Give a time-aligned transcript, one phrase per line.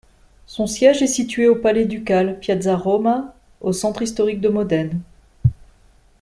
[0.47, 4.99] Son siège est situé au Palais ducal, piazza Roma, au centre historique de Modène.